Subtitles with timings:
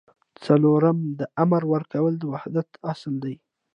[0.45, 3.35] څلورم د امر ورکولو د وحدت اصل دی.